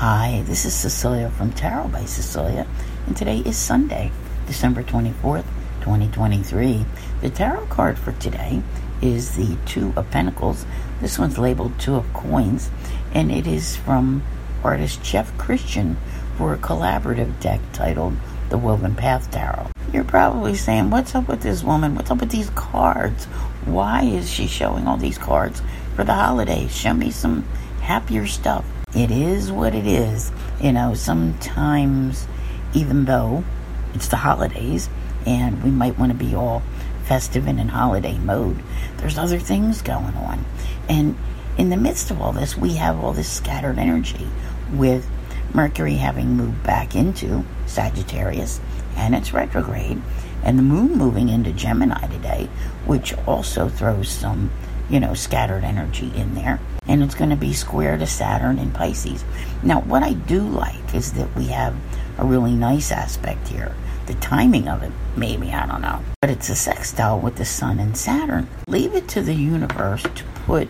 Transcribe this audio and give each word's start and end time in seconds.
Hi, 0.00 0.42
this 0.46 0.64
is 0.64 0.72
Cecilia 0.72 1.28
from 1.28 1.52
Tarot 1.52 1.88
by 1.88 2.06
Cecilia, 2.06 2.66
and 3.06 3.14
today 3.14 3.40
is 3.40 3.58
Sunday, 3.58 4.10
December 4.46 4.82
24th, 4.82 5.44
2023. 5.80 6.86
The 7.20 7.28
tarot 7.28 7.66
card 7.66 7.98
for 7.98 8.12
today 8.12 8.62
is 9.02 9.36
the 9.36 9.58
Two 9.66 9.92
of 9.96 10.10
Pentacles. 10.10 10.64
This 11.02 11.18
one's 11.18 11.36
labeled 11.36 11.78
Two 11.78 11.96
of 11.96 12.10
Coins, 12.14 12.70
and 13.12 13.30
it 13.30 13.46
is 13.46 13.76
from 13.76 14.22
artist 14.64 15.02
Jeff 15.02 15.36
Christian 15.36 15.98
for 16.38 16.54
a 16.54 16.58
collaborative 16.58 17.38
deck 17.38 17.60
titled 17.74 18.14
The 18.48 18.56
Woven 18.56 18.94
Path 18.94 19.30
Tarot. 19.30 19.66
You're 19.92 20.04
probably 20.04 20.54
saying, 20.54 20.88
What's 20.88 21.14
up 21.14 21.28
with 21.28 21.42
this 21.42 21.62
woman? 21.62 21.94
What's 21.94 22.10
up 22.10 22.20
with 22.20 22.30
these 22.30 22.48
cards? 22.54 23.26
Why 23.66 24.04
is 24.04 24.30
she 24.30 24.46
showing 24.46 24.86
all 24.86 24.96
these 24.96 25.18
cards 25.18 25.60
for 25.94 26.04
the 26.04 26.14
holidays? 26.14 26.74
Show 26.74 26.94
me 26.94 27.10
some 27.10 27.42
happier 27.82 28.26
stuff. 28.26 28.64
It 28.94 29.10
is 29.10 29.52
what 29.52 29.74
it 29.74 29.86
is. 29.86 30.32
You 30.60 30.72
know, 30.72 30.94
sometimes, 30.94 32.26
even 32.74 33.04
though 33.04 33.44
it's 33.94 34.08
the 34.08 34.16
holidays 34.16 34.88
and 35.26 35.62
we 35.62 35.70
might 35.70 35.98
want 35.98 36.12
to 36.12 36.18
be 36.18 36.34
all 36.34 36.62
festive 37.04 37.46
and 37.46 37.60
in 37.60 37.68
holiday 37.68 38.18
mode, 38.18 38.62
there's 38.98 39.18
other 39.18 39.38
things 39.38 39.82
going 39.82 40.14
on. 40.14 40.44
And 40.88 41.16
in 41.56 41.70
the 41.70 41.76
midst 41.76 42.10
of 42.10 42.20
all 42.20 42.32
this, 42.32 42.56
we 42.56 42.74
have 42.74 42.98
all 42.98 43.12
this 43.12 43.30
scattered 43.30 43.78
energy 43.78 44.28
with 44.72 45.08
Mercury 45.52 45.94
having 45.94 46.36
moved 46.36 46.62
back 46.62 46.94
into 46.94 47.44
Sagittarius 47.66 48.60
and 48.96 49.14
it's 49.14 49.32
retrograde, 49.32 50.00
and 50.42 50.58
the 50.58 50.62
moon 50.62 50.96
moving 50.96 51.28
into 51.28 51.52
Gemini 51.52 52.06
today, 52.08 52.48
which 52.86 53.14
also 53.26 53.68
throws 53.68 54.08
some, 54.08 54.50
you 54.88 55.00
know, 55.00 55.14
scattered 55.14 55.64
energy 55.64 56.12
in 56.14 56.34
there. 56.34 56.60
And 56.90 57.04
it's 57.04 57.14
going 57.14 57.30
to 57.30 57.36
be 57.36 57.52
square 57.52 57.96
to 57.96 58.06
Saturn 58.06 58.58
in 58.58 58.72
Pisces. 58.72 59.24
Now, 59.62 59.80
what 59.82 60.02
I 60.02 60.14
do 60.14 60.40
like 60.40 60.92
is 60.92 61.12
that 61.12 61.34
we 61.36 61.46
have 61.46 61.76
a 62.18 62.24
really 62.24 62.54
nice 62.54 62.90
aspect 62.90 63.46
here. 63.46 63.76
The 64.06 64.14
timing 64.14 64.66
of 64.66 64.82
it, 64.82 64.90
maybe, 65.16 65.52
I 65.52 65.66
don't 65.66 65.82
know. 65.82 66.00
But 66.20 66.30
it's 66.30 66.48
a 66.48 66.56
sextile 66.56 67.20
with 67.20 67.36
the 67.36 67.44
Sun 67.44 67.78
and 67.78 67.96
Saturn. 67.96 68.48
Leave 68.66 68.96
it 68.96 69.06
to 69.10 69.22
the 69.22 69.34
universe 69.34 70.02
to 70.02 70.24
put 70.46 70.68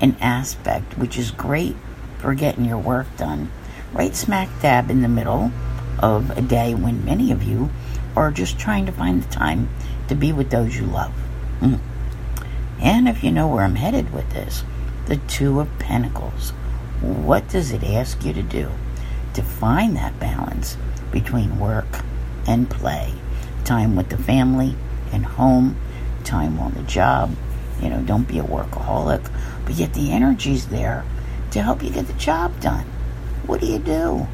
an 0.00 0.16
aspect 0.22 0.96
which 0.96 1.18
is 1.18 1.32
great 1.32 1.76
for 2.16 2.34
getting 2.34 2.64
your 2.64 2.78
work 2.78 3.06
done 3.18 3.50
right 3.92 4.14
smack 4.14 4.48
dab 4.62 4.90
in 4.90 5.02
the 5.02 5.08
middle 5.08 5.50
of 5.98 6.30
a 6.38 6.40
day 6.40 6.74
when 6.74 7.04
many 7.04 7.30
of 7.30 7.42
you 7.42 7.68
are 8.16 8.30
just 8.30 8.58
trying 8.58 8.86
to 8.86 8.92
find 8.92 9.22
the 9.22 9.28
time 9.30 9.68
to 10.08 10.14
be 10.14 10.32
with 10.32 10.48
those 10.48 10.76
you 10.76 10.86
love. 10.86 11.12
Mm. 11.60 11.78
And 12.80 13.06
if 13.06 13.22
you 13.22 13.30
know 13.30 13.48
where 13.48 13.64
I'm 13.64 13.74
headed 13.74 14.14
with 14.14 14.30
this, 14.30 14.64
the 15.08 15.16
Two 15.26 15.58
of 15.58 15.78
Pentacles. 15.78 16.50
What 17.00 17.48
does 17.48 17.72
it 17.72 17.82
ask 17.82 18.22
you 18.26 18.34
to 18.34 18.42
do 18.42 18.70
to 19.32 19.42
find 19.42 19.96
that 19.96 20.20
balance 20.20 20.76
between 21.10 21.58
work 21.58 21.86
and 22.46 22.68
play? 22.68 23.14
Time 23.64 23.96
with 23.96 24.10
the 24.10 24.18
family 24.18 24.76
and 25.10 25.24
home, 25.24 25.76
time 26.24 26.58
on 26.60 26.74
the 26.74 26.82
job. 26.82 27.34
You 27.80 27.88
know, 27.88 28.02
don't 28.02 28.28
be 28.28 28.38
a 28.38 28.42
workaholic, 28.42 29.30
but 29.64 29.76
yet 29.76 29.94
the 29.94 30.12
energy's 30.12 30.66
there 30.66 31.04
to 31.52 31.62
help 31.62 31.82
you 31.82 31.88
get 31.88 32.06
the 32.06 32.12
job 32.14 32.60
done. 32.60 32.84
What 33.46 33.62
do 33.62 33.66
you 33.66 33.78
do? 33.78 34.26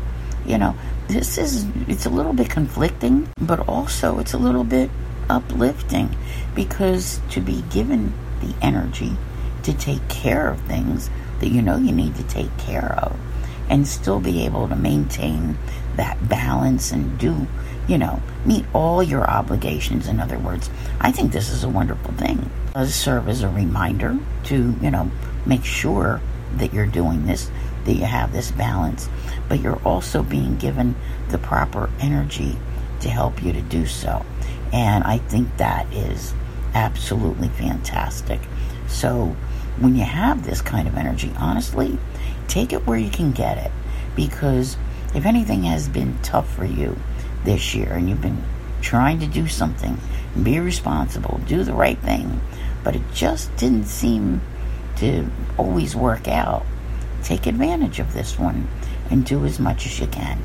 You 0.45 0.59
know, 0.59 0.75
this 1.07 1.39
is 1.39 1.67
it's 1.87 2.05
a 2.05 2.11
little 2.11 2.33
bit 2.33 2.51
conflicting, 2.51 3.29
but 3.41 3.61
also 3.69 4.19
it's 4.19 4.33
a 4.33 4.39
little 4.39 4.65
bit 4.65 4.91
uplifting 5.31 6.17
because 6.53 7.21
to 7.31 7.41
be 7.41 7.63
given 7.71 8.13
the 8.41 8.53
energy 8.61 9.17
to 9.65 9.73
take 9.73 10.07
care 10.09 10.49
of 10.49 10.61
things 10.63 11.11
that 11.41 11.49
you 11.49 11.63
know 11.63 11.77
you 11.77 11.93
need 11.93 12.15
to 12.17 12.23
take 12.25 12.57
care 12.59 12.99
of 13.03 13.19
and 13.69 13.87
still 13.87 14.21
be 14.21 14.45
able 14.45 14.69
to 14.69 14.77
maintain 14.77 15.57
that 15.97 16.29
balance 16.29 16.93
and 16.93 17.19
do, 17.19 17.47
you 17.89 17.99
know, 17.99 18.21
meet 18.45 18.65
all 18.73 19.03
your 19.03 19.29
obligations. 19.29 20.07
In 20.07 20.21
other 20.21 20.39
words, 20.39 20.71
I 21.01 21.13
think 21.13 21.33
this 21.33 21.51
is 21.51 21.65
a 21.65 21.69
wonderful 21.69 22.13
thing. 22.15 22.51
It 22.69 22.75
does 22.75 22.95
serve 22.95 23.29
as 23.29 23.43
a 23.43 23.49
reminder 23.49 24.19
to, 24.45 24.75
you 24.81 24.91
know, 24.91 25.11
make 25.47 25.65
sure 25.65 26.21
that 26.57 26.73
you're 26.73 26.87
doing 26.87 27.27
this 27.27 27.51
that 27.85 27.95
you 27.95 28.05
have 28.05 28.33
this 28.33 28.51
balance, 28.51 29.09
but 29.49 29.61
you're 29.61 29.81
also 29.85 30.23
being 30.23 30.57
given 30.57 30.95
the 31.29 31.39
proper 31.39 31.91
energy 32.01 32.57
to 33.01 33.11
help 33.11 33.43
you 33.43 33.53
to 33.53 33.61
do 33.61 33.87
so. 33.87 34.25
And 34.73 35.05
I 35.05 35.19
think 35.19 35.57
that 35.59 35.93
is 35.93 36.33
absolutely 36.75 37.49
fantastic. 37.49 38.41
So, 38.89 39.37
when 39.79 39.97
you 39.97 40.05
have 40.05 40.45
this 40.45 40.61
kind 40.61 40.87
of 40.87 40.97
energy, 40.97 41.33
honestly, 41.37 41.99
take 42.49 42.73
it 42.73 42.87
where 42.87 42.99
you 42.99 43.11
can 43.11 43.33
get 43.33 43.59
it. 43.59 43.73
Because 44.15 44.77
if 45.15 45.27
anything 45.27 45.65
has 45.65 45.89
been 45.89 46.19
tough 46.23 46.53
for 46.55 46.65
you 46.65 46.97
this 47.45 47.75
year 47.75 47.93
and 47.93 48.09
you've 48.09 48.23
been 48.23 48.43
trying 48.81 49.19
to 49.21 49.27
do 49.27 49.49
something, 49.49 49.99
be 50.41 50.61
responsible, 50.61 51.41
do 51.47 51.65
the 51.65 51.75
right 51.75 51.99
thing, 51.99 52.41
but 52.83 52.95
it 52.95 53.03
just 53.13 53.55
didn't 53.57 53.87
seem 53.87 54.41
to 54.97 55.29
always 55.57 55.97
work 55.97 56.29
out, 56.29 56.65
take 57.23 57.47
advantage 57.47 57.99
of 57.99 58.13
this 58.13 58.39
one 58.39 58.69
and 59.11 59.25
do 59.25 59.45
as 59.45 59.59
much 59.59 59.87
as 59.87 59.99
you 59.99 60.07
can. 60.07 60.39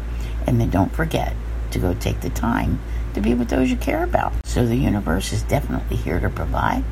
And 0.48 0.60
then 0.60 0.70
don't 0.70 0.92
forget 0.92 1.34
to 1.72 1.80
go 1.80 1.94
take 1.94 2.22
the 2.22 2.30
time 2.30 2.80
to 3.14 3.22
be 3.22 3.34
with 3.34 3.50
those 3.50 3.70
you 3.70 3.78
care 3.78 4.04
about. 4.04 4.34
So 4.46 4.66
the 4.66 4.76
universe 4.76 5.34
is 5.34 5.44
definitely 5.44 5.98
here 5.98 6.20
to 6.20 6.30
provide. 6.30 6.84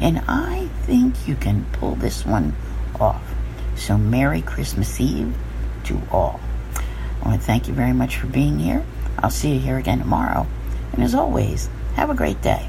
And 0.00 0.22
I 0.28 0.68
think 0.82 1.28
you 1.28 1.36
can 1.36 1.64
pull 1.72 1.94
this 1.94 2.24
one 2.24 2.54
off. 2.98 3.22
So 3.76 3.96
Merry 3.96 4.42
Christmas 4.42 5.00
Eve 5.00 5.34
to 5.84 6.00
all. 6.10 6.40
I 7.22 7.28
want 7.28 7.40
to 7.40 7.46
thank 7.46 7.68
you 7.68 7.74
very 7.74 7.92
much 7.92 8.16
for 8.16 8.26
being 8.26 8.58
here. 8.58 8.84
I'll 9.18 9.30
see 9.30 9.54
you 9.54 9.60
here 9.60 9.78
again 9.78 9.98
tomorrow. 9.98 10.46
And 10.92 11.02
as 11.02 11.14
always, 11.14 11.68
have 11.94 12.10
a 12.10 12.14
great 12.14 12.42
day. 12.42 12.68